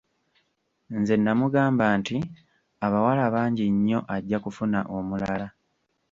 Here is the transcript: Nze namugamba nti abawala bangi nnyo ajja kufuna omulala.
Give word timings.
Nze 0.99 1.15
namugamba 1.23 1.85
nti 1.99 2.17
abawala 2.85 3.23
bangi 3.33 3.65
nnyo 3.73 3.99
ajja 4.15 4.37
kufuna 4.43 4.79
omulala. 4.97 5.47